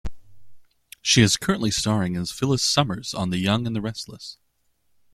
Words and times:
She 1.03 1.21
is 1.21 1.37
currently 1.37 1.69
starring 1.69 2.15
as 2.15 2.31
Phyllis 2.31 2.63
Summers 2.63 3.13
on 3.13 3.29
"The 3.29 3.37
Young 3.37 3.67
and 3.67 3.75
the 3.75 3.81
Restless". 3.81 4.39